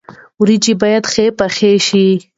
ورجې 0.41 0.73
باید 0.81 1.03
ښې 1.11 1.25
پخې 1.39 1.71
شي. 1.87 2.07